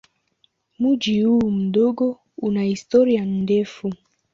[0.79, 3.93] Mji huu mdogo una historia ndefu.